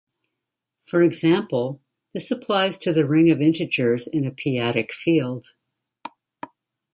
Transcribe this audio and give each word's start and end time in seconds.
For 0.87 1.03
example, 1.03 1.79
this 2.15 2.31
applies 2.31 2.79
to 2.79 2.91
the 2.91 3.07
ring 3.07 3.29
of 3.29 3.39
integers 3.39 4.07
in 4.07 4.25
a 4.25 4.31
p-adic 4.31 4.91
field. 4.91 5.53